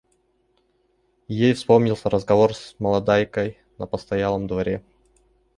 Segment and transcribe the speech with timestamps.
[1.27, 4.83] И ей вспомнился разговор с молодайкой на постоялом дворе.